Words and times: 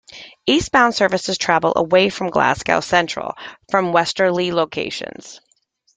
Eastbound 0.47 0.95
services 0.95 1.37
travel 1.37 1.73
"away 1.75 2.09
from" 2.09 2.31
Glasgow 2.31 2.79
Central 2.79 3.35
from 3.69 3.93
westerly 3.93 4.51
locations. 4.51 5.39